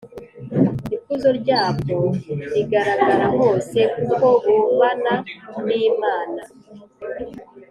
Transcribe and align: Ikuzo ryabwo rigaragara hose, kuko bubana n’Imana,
Ikuzo 0.95 1.29
ryabwo 1.39 1.95
rigaragara 2.53 3.25
hose, 3.39 3.77
kuko 3.93 4.25
bubana 4.43 5.13
n’Imana, 5.65 6.41